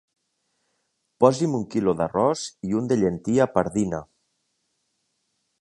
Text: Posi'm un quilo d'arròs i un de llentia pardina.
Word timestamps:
Posi'm 1.25 1.57
un 1.59 1.67
quilo 1.75 1.95
d'arròs 2.01 2.47
i 2.71 2.75
un 2.81 2.91
de 2.93 2.99
llentia 3.05 3.51
pardina. 3.59 4.01